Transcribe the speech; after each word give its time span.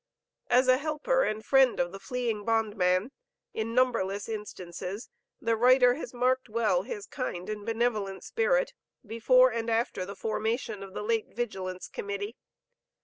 As 0.49 0.67
a 0.67 0.79
helper 0.79 1.21
and 1.21 1.45
friend 1.45 1.79
of 1.79 1.91
the 1.91 1.99
fleeing 1.99 2.43
bondman, 2.43 3.11
in 3.53 3.75
numberless 3.75 4.27
instances 4.27 5.11
the 5.39 5.55
writer 5.55 5.93
has 5.93 6.11
marked 6.11 6.49
well 6.49 6.81
his 6.81 7.05
kind 7.05 7.47
and 7.47 7.67
benevolent 7.67 8.23
spirit, 8.23 8.73
before 9.05 9.51
and 9.51 9.69
after 9.69 10.03
the 10.03 10.15
formation 10.15 10.81
of 10.81 10.95
the 10.95 11.03
late 11.03 11.35
Vigilance 11.35 11.87
Committee. 11.87 12.35